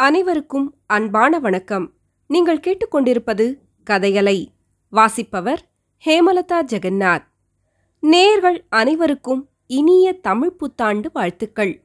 [0.00, 1.92] அனைவருக்கும் அன்பான வணக்கம்.
[2.26, 3.54] நீங்கள் கேட்டுக்கொண்டிருப்பது
[3.90, 4.46] கதையலை.
[4.90, 5.62] வாசிப்பவர்
[6.04, 7.24] ஹேமலதா ஜெகநாத்
[8.02, 11.82] நேர்கள் அனைவருக்கும் இனிய தமிழ் புத்தாண்டு வாழ்த்துக்கள்.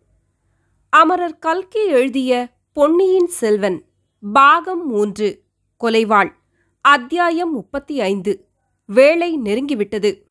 [0.89, 3.83] அமரர் கல்கி எழுதிய பொன்னியின் செல்வன்
[4.33, 5.41] பாகம் மூன்று
[5.83, 6.31] கொலைவாள்
[6.81, 8.47] அத்தியாயம் முப்பத்தி ஐந்து
[8.85, 10.21] வேலை நெருங்கிவிட்டது.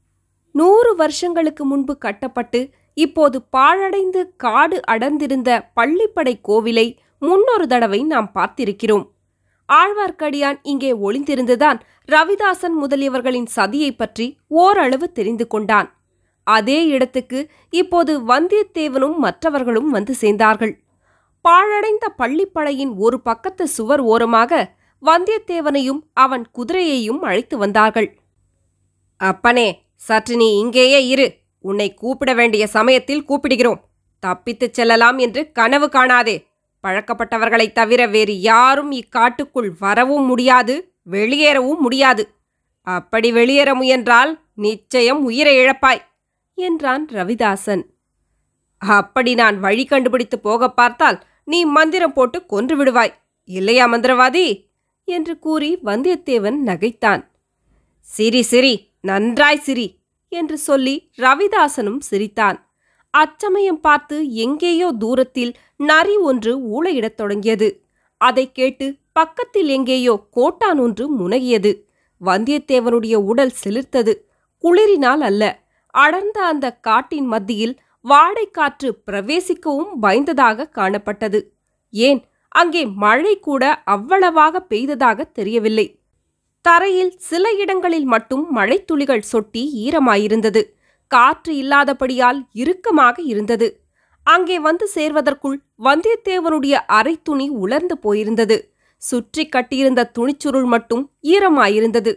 [0.53, 9.11] நூறு வருஷங்களுக்கு முன்பு கட்டப்பட்டு இப்போது பாழடைந்து காடு அடர்ந்திருந்த பள்ளிப்படை கோவிலை முன்னொரு தடவை நாம் பார்த்திருக்கிறோம்.
[9.72, 11.80] ஆழ்வார்க்கடியான் இங்கே ஒளிந்திருந்துதான்
[12.13, 16.00] ரவிதாசன் முதலியவர்களின் சதியைப் பற்றி ஓரளவு தெரிந்து கொண்டான்.
[16.44, 20.75] அதே இடத்துக்கு இப்போது வந்தியத்தேவனும் மற்றவர்களும் வந்து சேர்ந்தார்கள்.
[21.40, 28.18] பாழடைந்த பள்ளிப்படையின் ஒரு பக்கத்து சுவர் ஓரமாக வந்தியத்தேவனையும் அவன் குதிரையையும் அழைத்து வந்தார்கள்.
[29.16, 31.36] அப்பனே சற்று நீ இங்கேயே இரு.
[31.61, 33.80] உன்னை கூப்பிட வேண்டிய சமயத்தில் கூப்பிடுகிறோம்.
[34.27, 36.50] தப்பித்துச் செல்லலாம் என்று கனவு காணாதே.
[36.83, 42.34] பழக்கப்பட்டவர்களைத் தவிர வேறு யாரும் இக்காட்டுக்குள் வரவும் முடியாது வெளியேறவும் முடியாது.
[42.83, 46.00] அப்படி வெளியேற முயன்றால் நிச்சயம் உயிரை இழப்பாய்
[46.55, 47.83] என்றான் ரவிதாசன்.
[48.78, 54.70] அப்படி நான் வழி கண்டுபிடித்து போக பார்த்தால் நீ மந்திரம் போட்டு கொன்று விடுவாய் இல்லையா மந்திரவாதி?
[55.05, 57.27] என்று கூறி வந்தியத்தேவன் நகைத்தான்.
[58.00, 62.72] சிரி சிரி நன்றாய் சிரி என்று சொல்லி ரவிதாசனும் சிரித்தான்.
[63.16, 67.82] அச்சமயம் பார்த்து எங்கேயோ தூரத்தில் நரி ஒன்று ஊளையிடத் தொடங்கியது.
[68.16, 71.82] அதைக் கேட்டு பக்கத்தில் எங்கேயோ கோட்டான் ஒன்று முனகியது.
[72.24, 74.14] வந்தியத்தேவனுடைய உடல் சிலிர்த்தது.
[74.62, 75.60] குளிரினால் அல்ல.
[75.86, 81.42] அடர்ந்த அந்த காட்டின் மத்தியில் வாடைக்காற்று பிரவேசிக்கவும் பயந்ததாக காணப்பட்டது.
[81.91, 82.24] ஏன்?
[82.48, 85.98] அங்கே மழை கூட அவ்வளவாக பெய்ததாக தெரியவில்லை.
[86.62, 90.62] தரையில் சில இடங்களில் மட்டும் மழைத்துளிகள் சொட்டி ஈரமாயிருந்தது.
[91.14, 93.68] காற்று இல்லாதபடியால் இறுக்கமாக இருந்தது.
[94.27, 98.56] அங்கே வந்து சேர்வதற்குள் வந்தியத்தேவனுடைய அரை துணி உலர்ந்து போயிருந்தது.
[99.02, 102.12] சுற்றி கட்டியிருந்த துணிச்சுருள் மட்டும் ஈரமாயிருந்தது.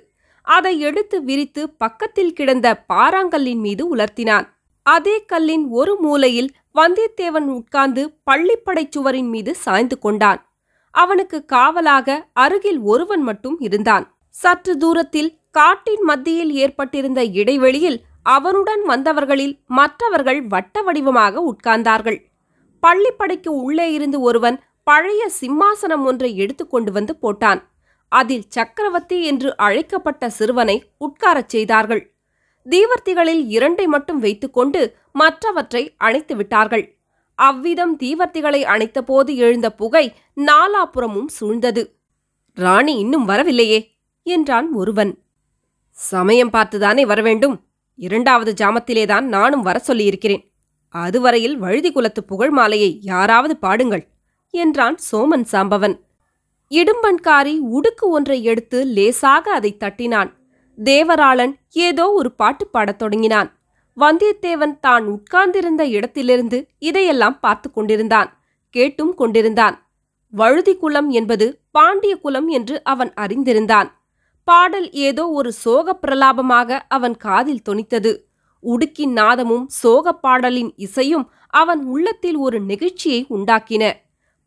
[0.47, 4.45] அதை எடுத்து விரித்து பக்கத்தில் கிடந்த பாறாங்கல்லின் மீது உலர்த்தினான்.
[4.85, 6.49] அதே கல்லின் ஒரு மூலையில்
[6.79, 10.39] வந்தியத்தேவன் உட்கார்ந்து பள்ளிப்படைச் சுவரின் மீது சாய்ந்து கொண்டான்.
[10.93, 14.05] அவனுக்கு காவலாக அருகில் ஒருவன் மட்டும் இருந்தான்.
[14.35, 22.19] சற்று தூரத்தில் காட்டின் மத்தியில் ஏற்பட்டிருந்த இடைவெளியில் அவனுடன் வந்தவர்களில் மற்றவர்கள் வட்ட வடிவமாக உட்கார்ந்தார்கள்.
[22.83, 27.61] பள்ளிப்படைக்கு உள்ளே இருந்து ஒருவன் பழைய சிம்மாசனம் ஒன்றை எடுத்துக்கொண்டு வந்து போட்டான்.
[28.11, 32.03] அதில் சக்கரவர்த்தி என்று அழைக்கப்பட்ட சிறுவனை உட்காரச் செய்தார்கள்.
[32.65, 34.81] தீவர்த்திகளில் இரண்டை மட்டும் வைத்துக்கொண்டு
[35.11, 36.85] மற்றவற்றை அணைத்து விட்டார்கள்.
[37.39, 40.05] அவ்விதம் தீவர்த்திகளை அணைத்தபோது எழுந்த புகை
[40.41, 41.83] நாலாபுறமும் சூழ்ந்தது.
[42.57, 43.79] ராணி இன்னும் வரவில்லையே
[44.23, 45.11] என்றான் ஒருவன்.
[45.89, 47.55] சமயம் பார்த்துதானே வரவேண்டும்
[47.95, 50.43] இரண்டாவது ஜாமத்திலேதான் நானும் வர சொல்லியிருக்கிறேன்.
[50.89, 54.03] அதுவரையில் வழுதி குலத்து புகழ் மாலையை யாராவது பாடுங்கள்
[54.53, 55.95] என்றான் சோமன் சாம்பவன்.
[56.71, 60.29] இடும்பன்காரி உடுக்கு ஒன்றை எடுத்து லேசாக அதை தட்டினான்.
[60.77, 63.49] தேவராளன் ஏதோ ஒரு பாட்டு பாடத் தொடங்கினான்.
[63.97, 68.29] வந்தியத்தேவன் தான் உட்கார்ந்திருந்த இடத்திலிருந்து இதையெல்லாம் பார்த்து கொண்டிருந்தான்
[68.69, 69.75] கேட்டும் கொண்டிருந்தான்.
[70.33, 73.89] வழுதி குலம் என்பது பாண்டிய குலம் என்று அவன் அறிந்திருந்தான்.
[74.45, 78.17] பாடல் ஏதோ ஒரு சோகப் பிரலாபமாக அவன் காதில் தொனித்தது.
[78.63, 83.93] உடுக்கின் நாதமும் சோகப் பாடலின் இசையும் அவன் உள்ளத்தில் ஒரு நெகிழ்ச்சியை உண்டாக்கின.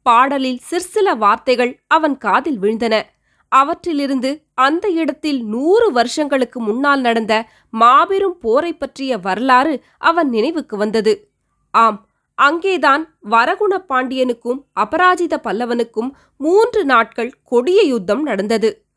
[0.03, 3.03] பாடலில் சிற்சில வார்த்தைகள் அவன் காதில் விழுந்தன.
[3.49, 11.31] அவற்றிலிருந்து அந்த இடத்தில் நூறு வருஷங்களுக்கு முன்னால் நடந்த மாபெரும் போரை பற்றிய வரலாறு அவன் நினைவுக்கு வந்தது.
[11.71, 18.88] ஆம் அங்கேதான் வரகுண பாண்டியனுக்கும் அபராஜித பல்லவனுக்கும் மூன்று நாட்கள் கொடிய யுத்தம் நடந்தது.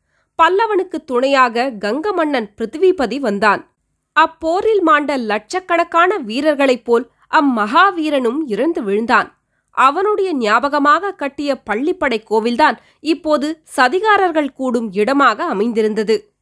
[0.42, 3.60] பல்லவனுக்கு துணையாக கங்க மன்னன் பிருத்திவிபதி வந்தான்.
[4.16, 9.28] அப்போரில் மாண்ட லட்சக்கணக்கான வீரர்களைப் போல் அம்மகாவீரனும் இறந்து விழுந்தான்.
[9.70, 16.34] அவனுடைய ஞாபகமாக கட்டிய பள்ளிப்படை கோவில்தான் இப்போது சதிகாரர்கள் கூடும் இடமாக அமைந்திருந்தது.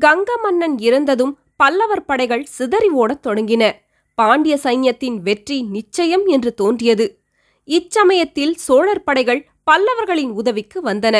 [0.00, 3.72] கங்க மன்னன் இறந்ததும் பல்லவர் படைகள் சிதறி ஓடத் தொடங்கின.
[4.14, 7.20] பாண்டிய சைன்யத்தின் வெற்றி நிச்சயம் என்று தோன்றியது.
[7.64, 11.16] இச்சமயத்தில் சோழர் படைகள் பல்லவர்களின் உதவிக்கு வந்தன.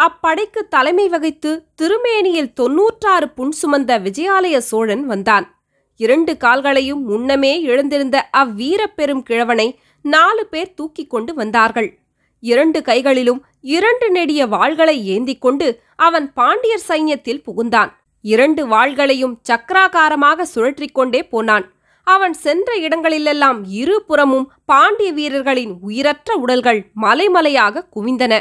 [0.00, 5.60] அப்படைக்கு தலைமை வகித்து திருமேனியில் தொன்னூற்றாறு புன் சுமந்த விஜயாலய சோழன் வந்தான்.
[5.96, 11.98] இரண்டு கால்களையும் முன்னமே எழுந்திருந்த அவ்வீரப் பெரும் கிழவனை நாலு பேர் தூக்கிக் கொண்டு வந்தார்கள்.
[12.40, 17.92] இரண்டு கைகளிலும் இரண்டு நெடிய வாள்களை ஏந்தி கொண்டு அவன் பாண்டியர் சைன்யத்தில் புகுந்தான்.
[18.20, 21.72] இரண்டு வாள்களையும் சக்கராகாரமாக சுழற்றிக்கொண்டே போனான்.
[22.02, 28.40] அவன் சென்ற இடங்களிலெல்லாம் இருபுறமும் பாண்டிய வீரர்களின் உயிரற்ற உடல்கள் மலைமலையாக குவிந்தன.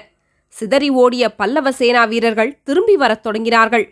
[0.53, 3.85] சிதறி ஓடிய பல்லவ சேனா வீரர்கள் திரும்பி வரத் தொடங்கினார்கள்.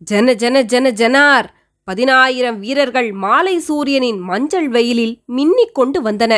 [0.00, 1.46] ஜன ஜன ஜன ஜனார்!
[1.88, 6.32] பதினாயிரம் வீரர்கள் மாலை சூரியனின் மஞ்சள் வெயிலில் மின்னிக் கொண்டு வந்தன.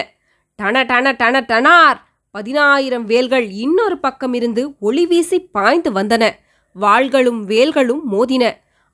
[0.59, 1.99] டன டன டன டனார்!
[2.31, 6.25] பதினாயிரம் வேல்கள் இன்னொரு பக்கம் இருந்து ஒளி வீசி பாய்ந்து வந்தன.
[6.77, 8.45] வாள்களும் வேல்களும் மோதின.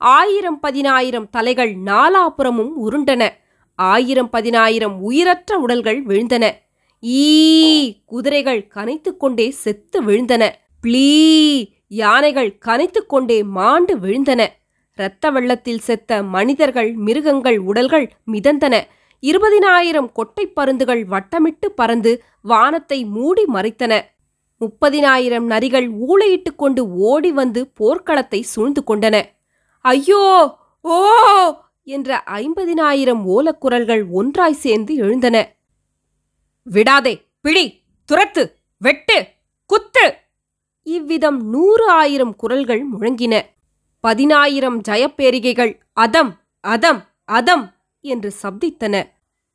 [0.01, 3.23] ஆயிரம் பதினாயிரம் தலைகள் நாலாபுறமும் உருண்டன.
[3.79, 6.45] ஆயிரம் பதினாயிரம் உயிரற்ற உடல்கள் விழுந்தன.
[7.05, 10.49] ஈ குதிரைகள் கனைத்துக்கொண்டே செத்து விழுந்தன.
[10.81, 14.47] ப்ளீ யானைகள் கனைத்துக்கொண்டே மாண்டு விழுந்தன.
[14.95, 18.81] இரத்த வெள்ளத்தில் செத்த மனிதர்கள் மிருகங்கள் உடல்கள் மிதந்தன.
[19.21, 24.01] இருபதினாயிரம் கொட்டைப் பருந்துகள் வட்டமிட்டு பறந்து வானத்தை மூடி மறைத்தன.
[24.59, 29.21] முப்பதினாயிரம் நரிகள் ஊளையிட்டுக் கொண்டு ஓடி வந்து போர்க்களத்தை சூழ்ந்து கொண்டன.
[29.79, 31.05] ஐயோ ஓ
[31.83, 35.54] என்ற ஐம்பதினாயிரம் ஓலக்குரல்கள் ஒன்றாய் சேர்ந்து எழுந்தன.
[36.67, 38.43] விடாதே பிடி துரத்து
[38.77, 39.17] வெட்டு
[39.65, 40.05] குத்து.
[40.83, 43.41] இவ்விதம் நூறு ஆயிரம் குரல்கள் முழங்கின.
[43.99, 47.65] பதினாயிரம் ஜயப்பேரிகைகள் அதம் அதம் அதம்
[48.01, 48.95] என்று சப்தித்தன.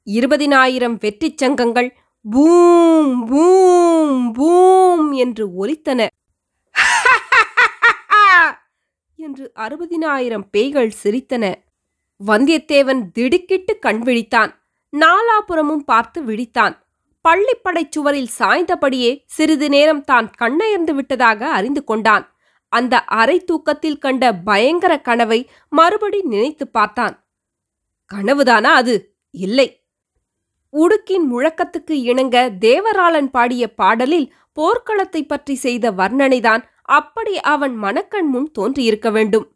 [0.07, 1.91] இருபதினாயிரம் வெற்றிச் சங்கங்கள்
[2.31, 6.07] பூம் பூம் பூம் என்று ஒலித்தன.
[9.17, 11.55] என்று அறுபதினாயிரம் பேய்கள் சிரித்தன.
[12.27, 14.55] வந்தியத்தேவன் திடுக்கிட்டு கண் விழித்தான்.
[14.93, 16.75] நாலாபுறமும் பார்த்து விழித்தான்.
[17.29, 22.37] பள்ளிப்படைச் சுவரில் சாய்ந்தபடியே சிறிது நேரம் தான் கண்ணயர்ந்து விட்டதாக அறிந்து கொண்டான்.
[22.69, 27.27] அந்த அரை தூக்கத்தில் கண்ட பயங்கர கனவை மறுபடி நினைத்துப் பார்த்தான்.
[28.15, 29.15] கனவுதானா அது?
[29.31, 29.85] இல்லை.
[30.73, 39.11] உடுக்கின் முழக்கத்துக்கு இணங்க தேவராளன் பாடிய பாடலில் போர்க்களத்தைப் பற்றி செய்த வர்ணனைதான் அப்படி அவன் மனக்கண் முன் தோன்றியிருக்க
[39.11, 39.53] வேண்டும்.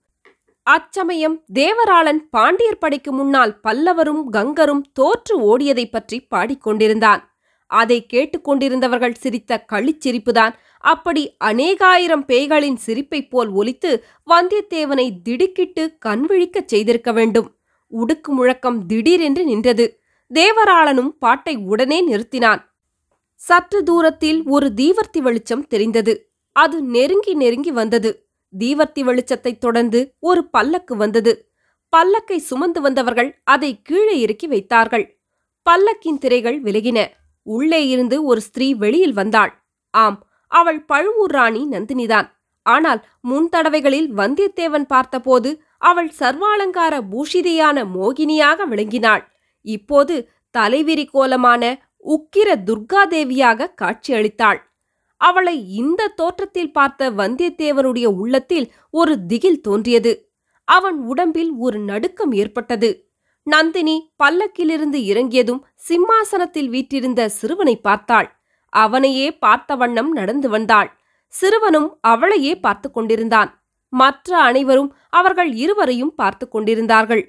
[0.62, 7.32] அச்சமயம் தேவராளன் பாண்டியர் படைக்கு முன்னால் பல்லவரும் கங்கரும் தோற்று ஓடியதைப் பற்றி பாடிக்கொண்டிருந்தான்.
[7.75, 10.55] அதை கேட்டுக்கொண்டிருந்தவர்கள் சிரித்த களிச்சிரிப்புதான்.
[10.79, 17.56] அப்படி அநேகாயிரம் பேய்களின் சிரிப்பைப் போல் ஒலித்து வந்தியத்தேவனை திடுக்கிட்டு கண்விழிக்கச் செய்திருக்க வேண்டும்.
[17.91, 20.00] உடுக்கு முழக்கம் திடீரென்று நின்றது.
[20.35, 22.65] தேவராளனும் பாட்டை உடனே நிறுத்தினான்.
[23.35, 26.31] சற்று தூரத்தில் ஒரு தீவர்த்தி வெளிச்சம் தெரிந்தது.
[26.53, 28.26] அது நெருங்கி நெருங்கி வந்தது.
[28.59, 31.49] தீவர்த்தி வெளிச்சத்தைத் தொடர்ந்து ஒரு பல்லக்கு வந்தது.
[31.97, 35.19] பல்லக்கை சுமந்து வந்தவர்கள் அதை கீழே இறக்கி வைத்தார்கள்.
[35.71, 37.06] பல்லக்கின் திரைகள் விலகின.
[37.44, 39.52] உள்ளே இருந்து ஒரு ஸ்திரீ வெளியில் வந்தாள்.
[39.91, 42.29] ஆம் அவள் பழுவூர் ராணி நந்தினிதான்.
[42.62, 49.25] ஆனால் முன் தடவைகளில் வந்தியத்தேவன் பார்த்தபோது அவள் சர்வாலங்கார பூஷிதையான மோகினியாக விளங்கினாள்.
[49.62, 54.61] இப்போது தலைவிரி கோலமான உக்கிர துர்காதேவியாக காட்சியளித்தாள்
[55.17, 60.12] அவளை இந்த தோற்றத்தில் பார்த்த வந்தியத்தேவனுடைய உள்ளத்தில் ஒரு திகில் தோன்றியது.
[60.64, 63.03] அவன் உடம்பில் ஒரு நடுக்கம் ஏற்பட்டது.
[63.46, 68.29] நந்தினி பல்லக்கிலிருந்து இறங்கியதும் சிம்மாசனத்தில் வீற்றிருந்த சிறுவனை பார்த்தாள்.
[68.73, 70.91] அவனையே பார்த்த வண்ணம் நடந்து வந்தாள்.
[71.32, 73.50] சிறுவனும் அவளையே பார்த்து கொண்டிருந்தான்.
[73.93, 77.25] மற்ற அனைவரும் அவர்கள் இருவரையும் பார்த்து கொண்டிருந்தார்கள்.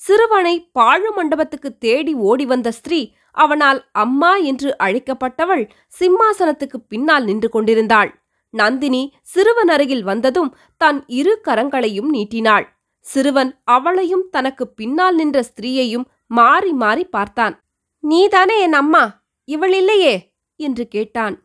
[0.00, 3.00] சிறுவனை பாழு மண்டபத்துக்கு தேடி ஓடி வந்த ஸ்திரீ
[3.36, 5.64] அவனால் அம்மா என்று அழைக்கப்பட்டவள்
[6.00, 8.10] சிம்மாசனத்துக்கு பின்னால் நின்று கொண்டிருந்தாள்.
[8.54, 10.50] நந்தினி சிறுவன் அருகில் வந்ததும்
[10.80, 12.66] தன் இரு கரங்களையும் நீட்டினாள்.
[13.08, 17.54] சிறுவன் அவளையும் தனக்கு பின்னால் நின்ற ஸ்திரீயையும் மாறி மாறி பார்த்தான்.
[18.00, 19.24] நீதானே என் அம்மா?
[19.44, 20.32] இவள் இல்லையே?
[20.56, 21.36] என்று கேட்டான்.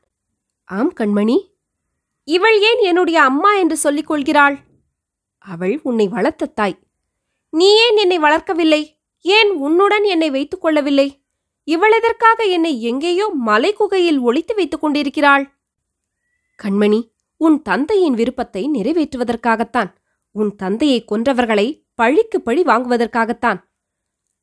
[0.63, 1.37] ஆம் கண்மணி.
[2.23, 4.57] இவள் ஏன் என்னுடைய அம்மா என்று சொல்லிக் கொள்கிறாள்?
[5.37, 6.79] அவள் உன்னை வளர்த்த தாய்.
[7.49, 8.81] நீ ஏன் என்னை வளர்க்கவில்லை?
[9.21, 11.07] ஏன் உன்னுடன் என்னை வைத்துக் கொள்ளவில்லை?
[11.67, 15.45] இவளதற்காக என்னை எங்கேயோ மலை குகையில் ஒளித்து வைத்துக் கொண்டிருக்கிறாள்?
[16.63, 19.91] கண்மணி உன் தந்தையின் விருப்பத்தை நிறைவேற்றுவதற்காகத்தான்.
[20.35, 23.59] உன் தந்தையை கொன்றவர்களை பழிக்கு பழி வாங்குவதற்காகத்தான்.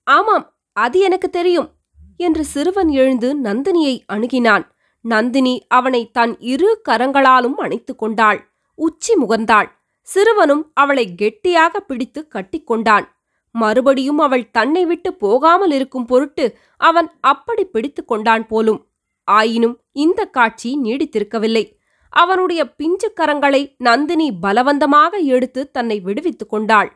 [0.07, 1.69] ஆமாம் அது எனக்கு தெரியும்
[2.17, 4.65] என்று சிறுவன் எழுந்து நந்தினியை அணுகினான்.
[5.01, 8.41] நந்தினி அவனை தன் இரு கரங்களாலும் அணைத்துக் கொண்டாள்
[8.75, 9.69] உச்சி முகர்ந்தாள்.
[10.09, 13.07] சிறுவனும் அவளை கெட்டியாக பிடித்து கட்டிக்கொண்டான்
[13.51, 16.45] மறுபடியும் அவள் தன்னை விட்டு போகாமல் இருக்கும் பொருட்டு
[16.77, 18.81] அவன் அப்படி பிடித்து கொண்டான் போலும்.
[19.29, 21.65] ஆயினும் இந்த காட்சி நீடித்திருக்கவில்லை.
[22.13, 26.91] அவனுடைய பிஞ்சு கரங்களை நந்தினி பலவந்தமாக எடுத்து தன்னை விடுவித்துக் கொண்டாள்.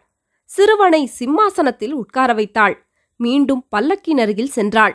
[0.50, 2.76] சிறுவனை சிம்மாசனத்தில் உட்கார வைத்தாள்.
[3.16, 4.94] மீண்டும் பல்லக்கின் அருகில் சென்றாள்.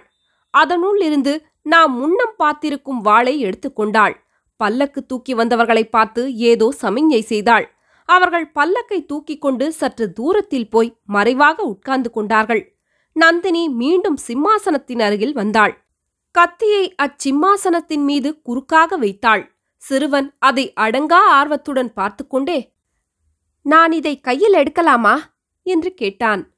[0.54, 4.16] அதனுள் இருந்து நாம் முன்னம் பார்த்திருக்கும் வாளை எடுத்துக்கொண்டாள்
[4.60, 7.66] பல்லக்கு தூக்கி வந்தவர்களை பார்த்து ஏதோ சமிஞ்ஞை செய்தாள்.
[8.06, 12.64] அவர்கள் பல்லக்கை தூக்கிக் கொண்டு சற்று தூரத்தில் போய் மறைவாக உட்கார்ந்து கொண்டார்கள்.
[13.16, 15.74] நந்தினி மீண்டும் சிம்மாசனத்தின் அருகில் வந்தாள்.
[16.36, 19.44] கத்தியை அச்சிம்மாசனத்தின் மீது குறுக்காக வைத்தாள்.
[19.82, 22.78] சிறுவன் அதை அடங்கா ஆர்வத்துடன் பார்த்து கொண்டே
[23.62, 25.22] நான் இதை கையில் எடுக்கலாமா?
[25.64, 26.56] என்று கேட்டான்.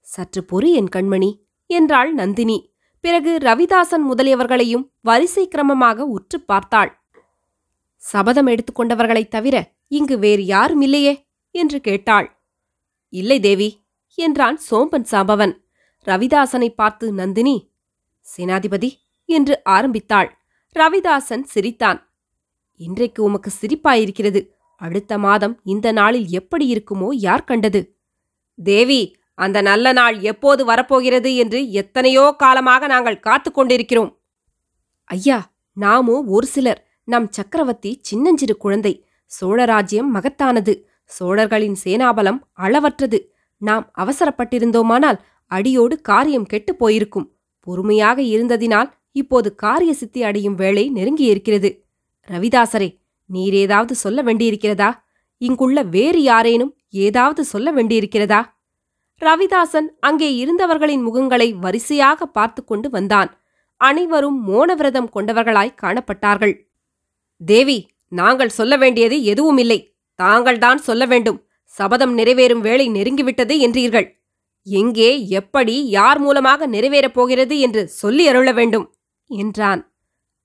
[0.00, 2.74] சற்று பொறு என் கண்மணி என்றாள் நந்தினி.
[3.00, 7.02] பிறகு ரவிதாசன் முதலியவர்களையும் வரிசை கிரமமாக உற்று பார்த்தாள்.
[7.96, 11.26] சபதம் எடுத்துக்கொண்டவர்களைத் தவிர இங்கு வேறு யாரும் இல்லையே?
[11.50, 12.28] என்று கேட்டாள்.
[13.08, 15.54] இல்லை தேவி என்றான் சோம்பன் சாம்பவன்
[16.06, 17.72] ரவிதாசனை பார்த்து நந்தினி
[18.36, 18.90] சேனாதிபதி
[19.24, 20.30] என்று ஆரம்பித்தாள்.
[20.76, 22.11] ரவிதாசன் சிரித்தான்.
[22.76, 24.48] இன்றைக்கு உமக்கு சிரிப்பாயிருக்கிறது.
[24.76, 27.96] அடுத்த மாதம் இந்த நாளில் எப்படி இருக்குமோ யார் கண்டது?
[28.64, 34.18] தேவி அந்த நல்ல நாள் எப்போது வரப்போகிறது என்று எத்தனையோ காலமாக நாங்கள் காத்துக் கொண்டிருக்கிறோம்.
[35.04, 36.86] ஐயா நாமோ ஒரு சிலர்.
[37.04, 39.06] நம் சக்கரவர்த்தி சின்னஞ்சிறு குழந்தை.
[39.40, 40.82] சோழராஜ்யம் மகத்தானது.
[41.04, 43.28] சோழர்களின் சேனாபலம் அளவற்றது.
[43.58, 47.32] நாம் அவசரப்பட்டிருந்தோமானால் அடியோடு காரியம் கெட்டுப் போயிருக்கும்.
[47.60, 51.81] பொறுமையாக இருந்ததினால் இப்போது காரிய சித்தி அடையும் வேளை நெருங்கியிருக்கிறது.
[52.28, 52.88] ரவிதாசரே
[53.30, 54.90] நீரேதாவது சொல்ல வேண்டியிருக்கிறதா?
[55.38, 58.40] இங்குள்ள வேறு யாரேனும் ஏதாவது சொல்ல வேண்டியிருக்கிறதா?
[59.20, 63.30] ரவிதாசன் அங்கே இருந்தவர்களின் முகங்களை வரிசையாக பார்த்து கொண்டு வந்தான்.
[63.76, 66.54] அனைவரும் மோனவிரதம் கொண்டவர்களாய் காணப்பட்டார்கள்.
[67.40, 69.96] தேவி நாங்கள் சொல்ல வேண்டியது எதுவுமில்லை.
[70.14, 71.46] தாங்கள்தான் சொல்ல வேண்டும்.
[71.64, 74.08] சபதம் நிறைவேறும் வேளை நெருங்கிவிட்டது என்றீர்கள்.
[74.62, 78.94] எங்கே எப்படி யார் மூலமாக நிறைவேறப் போகிறது என்று சொல்லி அருள வேண்டும்
[79.26, 79.92] என்றான்.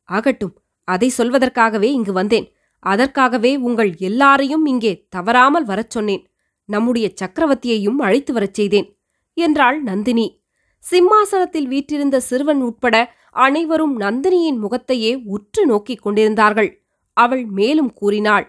[0.03, 0.53] ஆகட்டும்.
[0.87, 2.47] அதை சொல்வதற்காகவே இங்கு வந்தேன்.
[2.83, 6.23] அதற்காகவே உங்கள் எல்லாரையும் இங்கே தவறாமல் வரச் சொன்னேன்.
[6.69, 8.87] நம்முடைய சக்கரவர்த்தியையும் அழைத்து வரச் செய்தேன்
[9.37, 10.27] என்றாள் நந்தினி.
[10.83, 12.95] சிம்மாசனத்தில் வீற்றிருந்த சிறுவன் உட்பட
[13.45, 16.69] அனைவரும் நந்தினியின் முகத்தையே உற்று நோக்கிக் கொண்டிருந்தார்கள்.
[17.17, 18.45] அவள் மேலும் கூறினாள்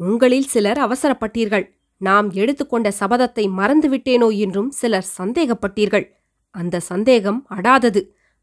[0.00, 1.66] உங்களில் சிலர் அவசரப்பட்டீர்கள்.
[2.00, 6.06] நாம் எடுத்துக்கொண்ட சபதத்தை மறந்துவிட்டேனோ என்றும் சிலர் சந்தேகப்பட்டீர்கள்.
[6.54, 8.00] அந்த சந்தேகம் அடாதது.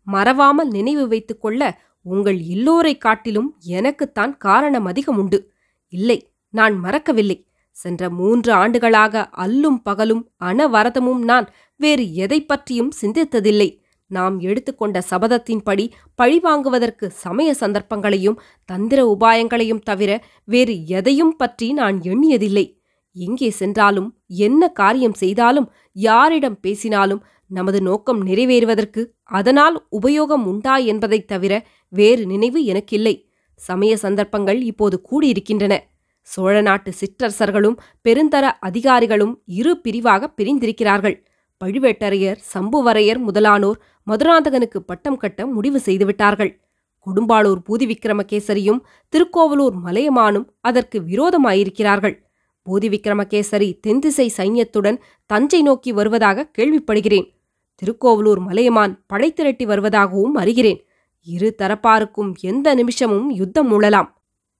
[0.08, 1.62] மறவாமல் நினைவு வைத்துக் கொள்ள
[2.08, 5.52] உங்கள் எல்லோரைக் காட்டிலும் எனக்குத்தான் காரணம் அதிகம் உண்டு.
[5.88, 7.48] இல்லை நான் மறக்கவில்லை.
[7.72, 13.80] சென்ற மூன்று ஆண்டுகளாக அல்லும் பகலும் அனவரதமும் நான் வேறு எதைப் பற்றியும் சிந்தித்ததில்லை.
[14.08, 22.76] நாம் எடுத்துக்கொண்ட சபதத்தின்படி பழிவாங்குவதற்கு சமய சந்தர்ப்பங்களையும் தந்திர உபாயங்களையும் தவிர வேறு எதையும் பற்றி நான் எண்ணியதில்லை.
[23.14, 31.68] எங்கே சென்றாலும் என்ன காரியம் செய்தாலும் யாரிடம் பேசினாலும் நமது நோக்கம் நிறைவேறுவதற்கு அதனால் உபயோகம் உண்டா என்பதைத் தவிர
[31.90, 33.30] வேறு நினைவு எனக்கில்லை.
[33.56, 35.78] சமய சந்தர்ப்பங்கள் இப்போது கூடியிருக்கின்றன.
[36.22, 37.76] சோழ நாட்டு சிற்றரசர்களும்
[38.10, 41.26] பெருந்தர அதிகாரிகளும் இரு பிரிவாக பிரிந்திருக்கிறார்கள்.
[41.66, 46.60] பழுவேட்டரையர் சம்புவரையர் முதலானோர் மதுராந்தகனுக்கு பட்டம் கட்ட முடிவு செய்துவிட்டார்கள்.
[47.06, 52.26] கொடும்பாளூர் பூதி விக்ரமகேசரியும் திருக்கோவலூர் மலையமானும் அதற்கு விரோதமாயிருக்கிறார்கள்.
[52.70, 57.37] பூதி விக்ரமகேசரி தென்திசை சைன்யத்துடன் தஞ்சை நோக்கி வருவதாக கேள்விப்படுகிறேன்.
[57.82, 60.80] திருக்கோவலூர் மலையமான் படை திரட்டி வருவதாகவும் அறிகிறேன்.
[61.28, 64.10] இரு தரப்பாருக்கும் எந்த நிமிஷமும் யுத்தம் மூழலாம்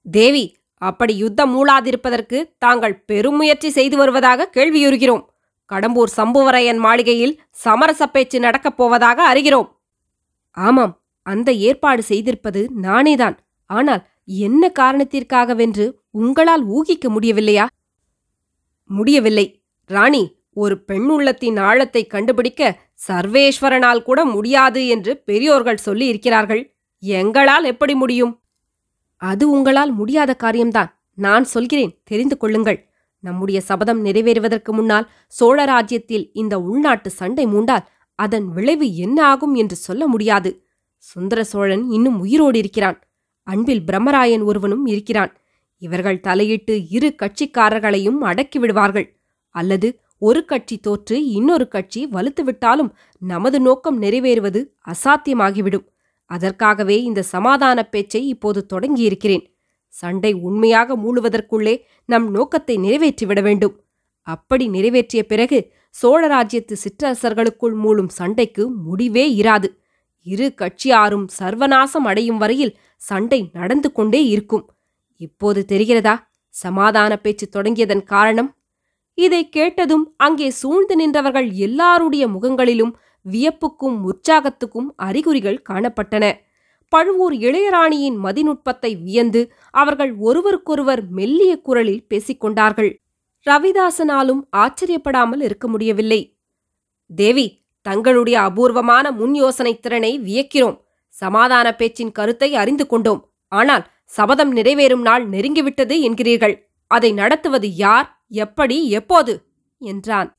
[0.06, 0.44] தேவி
[0.82, 5.24] அப்படி யுத்தம் மூழாதிருப்பதற்கு தாங்கள் பெருமுயற்சி செய்து வருவதாக கேள்வியுறுகிறோம்.
[5.72, 9.68] கடம்பூர் சம்புவரையன் மாளிகையில் சமரச பேச்சு நடக்கப் போவதாக அறிகிறோம்.
[10.50, 13.36] ஆமாம் அந்த ஏற்பாடு செய்திருப்பது நானேதான்.
[13.70, 17.66] ஆனால் என்ன காரணத்திற்காகவென்று உங்களால் ஊகிக்க முடியவில்லையா?
[18.90, 19.46] முடியவில்லை.
[19.84, 20.22] ராணி
[20.52, 26.62] ஒரு பெண் உள்ளத்தின் ஆழத்தை கண்டுபிடிக்க சர்வேஸ்வரனால் கூட முடியாது என்று பெரியோர்கள் சொல்லி இருக்கிறார்கள்
[27.02, 28.32] எங்களால் எப்படி முடியும்?
[29.16, 30.90] அது உங்களால் முடியாத காரியம்தான்.
[31.14, 32.78] நான் சொல்கிறேன் தெரிந்து கொள்ளுங்கள்.
[33.24, 39.76] நம்முடைய சபதம் நிறைவேறுவதற்கு முன்னால் சோழ ராஜ்யத்தில் இந்த உள்நாட்டு சண்டை மூண்டால் அதன் விளைவு என்ன ஆகும் என்று
[39.76, 40.50] சொல்ல முடியாது.
[40.96, 42.98] சுந்தர சோழன் இன்னும் உயிரோடு இருக்கிறான்.
[43.42, 45.32] அன்பில் பிரம்மராயன் ஒருவனும் இருக்கிறான்.
[45.82, 49.06] இவர்கள் தலையிட்டு இரு கட்சிக்காரர்களையும் அடக்கி விடுவார்கள்.
[49.54, 49.88] அல்லது
[50.18, 55.86] ஒரு கட்சி தோற்று இன்னொரு கட்சி வலுத்துவிட்டாலும் நமது நோக்கம் நிறைவேறுவது அசாத்தியமாகிவிடும்.
[56.24, 59.44] அதற்காகவே இந்த சமாதான பேச்சை இப்போது தொடங்கியிருக்கிறேன்.
[59.88, 63.80] சண்டை உண்மையாக மூழுவதற்குள்ளே நம் நோக்கத்தை நிறைவேற்றிவிட வேண்டும்.
[64.22, 65.72] அப்படி நிறைவேற்றிய பிறகு
[66.02, 69.68] சோழராஜ்யத்து சிற்றரசர்களுக்குள் மூழும் சண்டைக்கு முடிவே இராது.
[70.22, 74.70] இரு கட்சியாரும் சர்வநாசம் அடையும் வரையில் சண்டை நடந்து கொண்டே இருக்கும்.
[75.16, 76.14] இப்போது தெரிகிறதா?
[76.48, 78.57] சமாதான பேச்சு தொடங்கியதன் காரணம்
[79.18, 82.92] இதை கேட்டதும் அங்கே சூழ்ந்து நின்றவர்கள் எல்லாருடைய முகங்களிலும்
[83.26, 86.24] வியப்புக்கும் உற்சாகத்துக்கும் அறிகுறிகள் காணப்பட்டன.
[86.88, 92.90] பழுவூர் இளையராணியின் மதிநுட்பத்தை வியந்து அவர்கள் ஒருவருக்கொருவர் மெல்லிய குரலில் பேசிக்கொண்டார்கள்
[93.46, 96.20] ரவிதாசனாலும் ஆச்சரியப்படாமல் இருக்க முடியவில்லை.
[97.10, 97.46] தேவி
[97.86, 100.78] தங்களுடைய அபூர்வமான முன் யோசனை திறனை வியக்கிறோம்.
[101.14, 103.20] சமாதான பேச்சின் கருத்தை அறிந்து கொண்டோம்.
[103.52, 106.56] ஆனால் சபதம் நிறைவேறும் நாள் நெருங்கிவிட்டது என்கிறீர்கள்.
[106.90, 109.46] அதை நடத்துவது யார் எப்படி எப்போது?
[109.78, 110.36] என்றான்.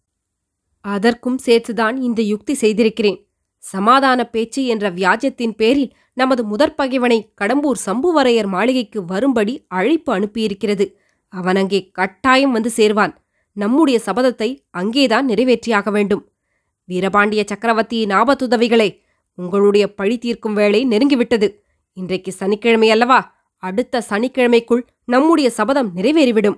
[0.82, 3.30] அதற்கும் சேர்த்துதான் இந்த யுக்தி செய்திருக்கிறேன்.
[3.58, 10.94] சமாதான பேச்சு என்ற வியாஜத்தின் பேரில் நமது முதற் பகைவனை கடம்பூர் சம்புவரையர் மாளிகைக்கு வரும்படி அழைப்பு அனுப்பியிருக்கிறது.
[11.28, 13.14] அவன் அங்கே கட்டாயம் வந்து சேர்வான்.
[13.54, 16.24] நம்முடைய சபதத்தை அங்கேதான் நிறைவேற்றியாக வேண்டும்.
[16.90, 18.90] வீரபாண்டிய சக்கரவர்த்தியின் ஆபத்துதவிகளே
[19.34, 21.48] உங்களுடைய பழி தீர்க்கும் வேளை நெருங்கிவிட்டது.
[21.94, 23.20] இன்றைக்கு சனிக்கிழமை அல்லவா
[23.60, 26.58] அடுத்த சனிக்கிழமைக்குள் நம்முடைய சபதம் நிறைவேறிவிடும்.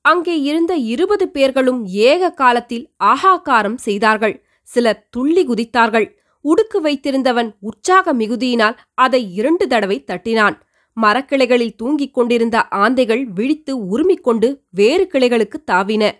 [0.00, 4.44] அங்கே இருந்த இருபது பேர்களும் ஏக காலத்தில் ஆகாக்காரம் செய்தார்கள்.
[4.62, 6.14] சிலர் துள்ளி குதித்தார்கள்.
[6.44, 10.56] உடுக்கு வைத்திருந்தவன் உற்சாக மிகுதியினால் அதை இரண்டு தடவை தட்டினான்.
[11.02, 16.10] மரக்கிளைகளில் தூங்கிக் கொண்டிருந்த ஆந்தைகள் விழித்து உருமிக்கொண்டு வேறு கிளைகளுக்கு தாவின.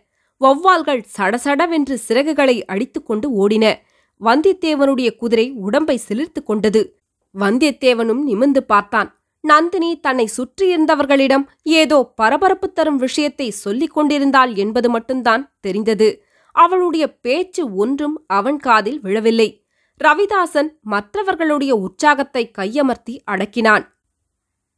[0.41, 3.75] வௌவால்கள் சடசடவென்று சிறகுகளை அடித்துக்கொண்டு ஓடின.
[4.21, 6.99] வந்தியத்தேவனுடைய குதிரை உடம்பை சிலிர்த்துக் கொண்டது.
[7.39, 9.22] வந்தியத்தேவனும் நிமிர்ந்து பார்த்தான்.
[9.45, 16.25] நந்தினி தன்னை சுற்றியிருந்தவர்களிடம் ஏதோ பரபரப்பு தரும் விஷயத்தை சொல்லிக் கொண்டிருந்தாள் என்பது மட்டும்தான் தெரிந்தது.
[16.51, 19.65] அவளுடைய பேச்சு ஒன்றும் அவன் காதில் விழவில்லை.
[20.01, 23.85] ரவிதாசன் மற்றவர்களுடைய உற்சாகத்தை கையமர்த்தி அடக்கினான்.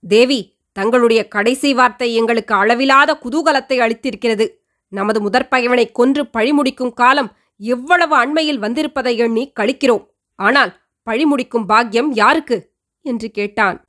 [0.00, 4.47] தேவி தங்களுடைய கடைசி வார்த்தை எங்களுக்கு அளவிலாத குதூகலத்தை அளித்திருக்கிறது.
[4.88, 10.04] நமது முதற்பகைவனை கொன்று பழிமுடிக்கும் காலம் எவ்வளவு அண்மையில் வந்திருப்பதை எண்ணி கழிக்கிறோம்
[10.35, 10.73] ஆனால்
[11.06, 12.73] பழிமுடிக்கும் பாக்கியம் யாருக்கு?
[13.00, 13.83] என்று கேட்டான்.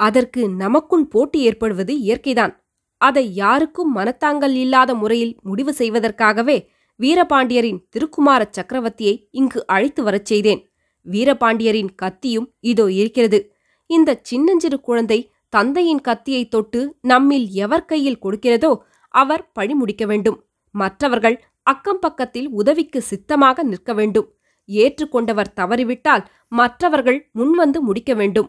[0.00, 2.54] அதற்கு நமக்குள் போட்டி ஏற்படுவது இயற்கைதான்.
[2.96, 6.68] அதை யாருக்கும் மனத்தாங்கல் இல்லாத முறையில் முடிவு செய்வதற்காகவே
[7.00, 10.60] வீரபாண்டியரின் திருக்குமார சக்கரவர்த்தியை இங்கு அழைத்து வரச் செய்தேன்.
[11.06, 13.38] வீரபாண்டியரின் கத்தியும் இதோ இருக்கிறது.
[13.86, 18.70] இந்த சின்னஞ்சிறு குழந்தை தந்தையின் கத்தியை தொட்டு நம்மில் எவர் கையில் கொடுக்கிறதோ
[19.08, 20.38] அவர் பழி முடிக்க வேண்டும்.
[20.74, 24.28] மற்றவர்கள் அக்கம் பக்கத்தில் உதவிக்கு சித்தமாக நிற்க வேண்டும்.
[24.68, 28.48] ஏற்றுக்கொண்டவர் தவறிவிட்டால் மற்றவர்கள் முன்வந்து முடிக்க வேண்டும்.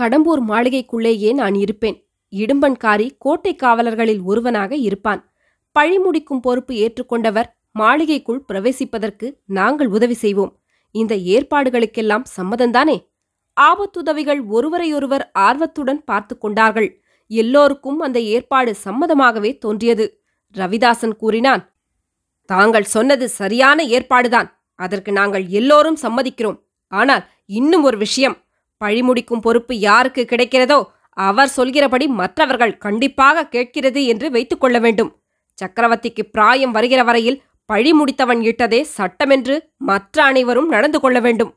[0.00, 2.08] கடம்பூர் மாளிகைக்குள்ளேயே நான் இருப்பேன்.
[2.32, 5.30] இடும்பன்காரி கோட்டை காவலர்களில் ஒருவனாக இருப்பான்.
[5.72, 10.60] பழி முடிக்கும் பொறுப்பு ஏற்றுக்கொண்டவர் மாளிகைக்குள் பிரவேசிப்பதற்கு நாங்கள் உதவி செய்வோம்.
[10.90, 13.12] இந்த ஏற்பாடுகளுக்கெல்லாம் சம்மதந்தானே
[13.60, 17.00] ஆபத்துதவிகள் ஒருவரையொருவர் ஆர்வத்துடன் பார்த்து கொண்டார்கள்.
[17.26, 20.20] எல்லோருக்கும் அந்த ஏற்பாடு சம்மதமாகவே தோன்றியது.
[20.54, 21.72] ரவிதாசன் கூறினான்
[22.50, 24.48] தாங்கள் சொன்னது சரியான ஏற்பாடுதான்.
[24.74, 26.58] அதற்கு நாங்கள் எல்லோரும் சம்மதிக்கிறோம்.
[26.88, 28.36] ஆனால் இன்னும் ஒரு விஷயம்.
[28.84, 35.20] பழிமுடிக்கும் பொறுப்பு யாருக்கு கிடைக்கிறதோ அவர் சொல்கிறபடி மற்றவர்கள் கண்டிப்பாக கேட்கிறது என்று வைத்துக் கொள்ள வேண்டும்.
[35.58, 41.54] சக்கரவர்த்திக்கு பிராயம் வருகிற வரையில் பழி முடித்தவன் இட்டதே சட்டமென்று மற்ற அனைவரும் நடந்து கொள்ள வேண்டும்.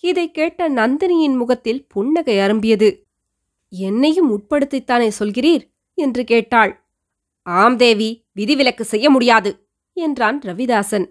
[0.00, 2.88] இதை கேட்ட நந்தினியின் முகத்தில் புன்னகை அரும்பியது.
[3.68, 5.64] என்னையும் உட்படுத்தித்தானே சொல்கிறீர்?
[5.94, 6.72] என்று கேட்டாள்.
[7.42, 11.06] ஆம் தேவி விதிவிலக்கு செய்ய முடியாது என்றான் ரவிதாசன்.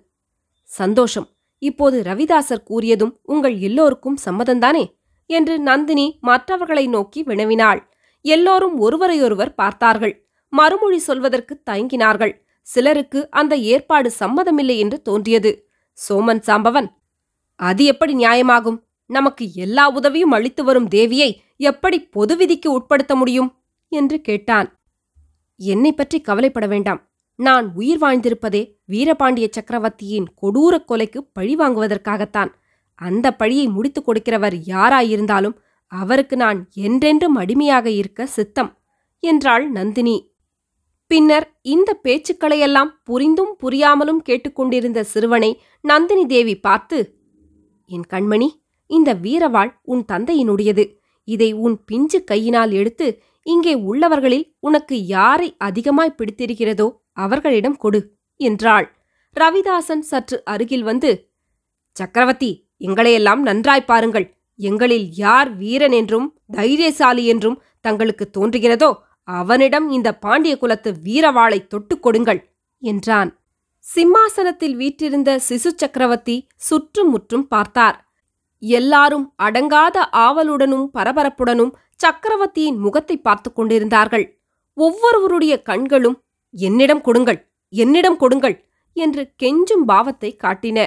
[0.63, 1.27] சந்தோஷம்.
[1.57, 4.83] இப்போது ரவிதாசர் கூறியதும் உங்கள் எல்லோருக்கும் சம்மதந்தானே
[5.29, 7.81] என்று நந்தினி மற்றவர்களை நோக்கி வினவினாள்.
[8.21, 10.27] எல்லோரும் ஒருவரையொருவர் பார்த்தார்கள்.
[10.53, 12.33] மறுமொழி சொல்வதற்கு தயங்கினார்கள்.
[12.61, 15.69] சிலருக்கு அந்த ஏற்பாடு சம்மதமில்லை என்று தோன்றியது.
[15.97, 16.87] சோமன் சாம்பவன்
[17.59, 18.79] அது எப்படி நியாயமாகும்?
[19.09, 23.49] நமக்கு எல்லா உதவியும் அளித்து வரும் தேவியை எப்படி பொது விதிக்கு உட்படுத்த முடியும்?
[23.91, 24.67] என்று கேட்டான்.
[25.59, 27.01] என்னை பற்றி கவலைப்பட வேண்டாம்.
[27.39, 28.61] நான் உயிர் வாழ்ந்திருப்பதே
[28.91, 32.51] வீரபாண்டிய சக்கரவர்த்தியின் கொடூரக் கொலைக்கு பழி வாங்குவதற்காகத்தான்.
[32.95, 35.55] அந்த பழியை முடித்துக் கொடுக்கிறவர் யாராயிருந்தாலும்
[35.87, 38.71] அவருக்கு நான் என்றென்றும் அடிமையாக இருக்க சித்தம்
[39.19, 40.33] என்றாள் நந்தினி.
[41.07, 46.99] பின்னர் இந்த பேச்சுக்களையெல்லாம் புரிந்தும் புரியாமலும் கேட்டுக்கொண்டிருந்த சிறுவனை நந்தினி தேவி பார்த்து
[47.85, 48.49] என் கண்மணி
[48.85, 50.85] இந்த வீரவாள் உன் தந்தையினுடையது.
[51.23, 53.07] இதை உன் பிஞ்சு கையினால் எடுத்து
[53.43, 58.01] இங்கே உள்ளவர்களில் உனக்கு யாரை அதிகமாய் பிடித்திருக்கிறதோ அவர்களிடம் கொடு
[58.39, 58.87] என்றாள்.
[59.35, 61.11] ரவிதாசன் சற்று அருகில் வந்து
[61.95, 64.27] சக்கரவர்த்தி எங்களையெல்லாம் நன்றாய் பாருங்கள்.
[64.59, 68.89] எங்களில் யார் வீரன் என்றும் தைரியசாலி என்றும் தங்களுக்கு தோன்றுகிறதோ
[69.27, 72.41] அவனிடம் இந்த பாண்டிய குலத்து வீரவாளை தொட்டுக் கொடுங்கள்
[72.83, 73.29] என்றான்.
[73.85, 76.35] சிம்மாசனத்தில் வீற்றிருந்த சிசு சக்கரவர்த்தி
[76.67, 77.97] சுற்றும் முற்றும் பார்த்தார்.
[78.63, 84.25] எல்லாரும் அடங்காத ஆவலுடனும் பரபரப்புடனும் சக்கரவர்த்தியின் முகத்தை பார்த்து கொண்டிருந்தார்கள்.
[84.77, 86.17] ஒவ்வொருவருடைய கண்களும்
[86.53, 87.39] என்னிடம் கொடுங்கள்
[87.73, 88.55] என்னிடம் கொடுங்கள்
[88.97, 90.79] என்று கெஞ்சும் பாவத்தை காட்டின.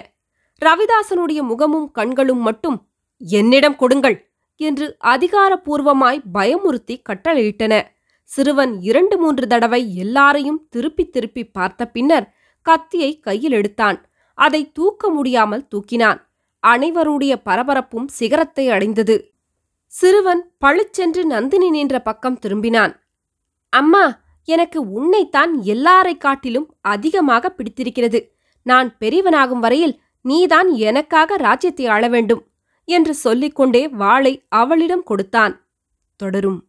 [0.63, 2.79] ரவிதாசனுடைய முகமும் கண்களும் மட்டும்
[3.17, 4.17] என்னிடம் கொடுங்கள்
[4.57, 7.75] என்று அதிகாரபூர்வமாய் பயமுறுத்தி கட்டளையிட்டன.
[8.23, 12.27] சிறுவன் இரண்டு மூன்று தடவை எல்லாரையும் திருப்பி திருப்பி பார்த்த பின்னர்
[12.63, 13.99] கத்தியை கையில் எடுத்தான்.
[14.35, 16.19] அதை தூக்க முடியாமல் தூக்கினான்.
[16.63, 19.17] அனைவருடைய பரபரப்பும் சிகரத்தை அடைந்தது.
[19.87, 22.93] சிறுவன் பளிச்சென்று நந்தினி நின்ற பக்கம் திரும்பினான்.
[23.73, 24.05] அம்மா
[24.45, 28.21] எனக்கு உன்னைத்தான் எல்லாரை காட்டிலும் அதிகமாக பிடித்திருக்கிறது.
[28.63, 32.47] நான் பெரியவனாகும் வரையில் நீதான் எனக்காக ராஜ்யத்தை ஆள வேண்டும்
[32.85, 35.67] என்று சொல்லிக்கொண்டே வாளை அவளிடம் கொடுத்தான்.
[36.17, 36.68] தொடரும்.